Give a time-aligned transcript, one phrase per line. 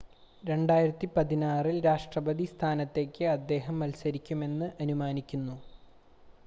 [0.43, 5.57] 2016-ൽ രാഷ്‌ട്രപതി സ്ഥാനത്തേക്ക് അദ്ദേഹം മത്സരിക്കുമെന്ന് അനുമാനിക്കുന്നു